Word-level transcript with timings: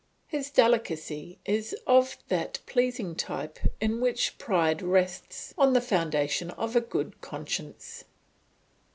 His 0.25 0.49
delicacy 0.49 1.37
is 1.45 1.75
of 1.85 2.17
that 2.29 2.57
pleasing 2.65 3.13
type 3.13 3.59
in 3.79 4.01
which 4.01 4.39
pride 4.39 4.81
rests 4.81 5.53
on 5.59 5.73
the 5.73 5.79
foundation 5.79 6.49
of 6.49 6.75
a 6.75 6.81
good 6.81 7.21
conscience. 7.21 8.03